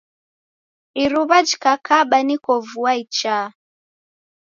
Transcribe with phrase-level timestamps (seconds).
[1.03, 3.45] Iruw'a jikakaba niko vua ichaa.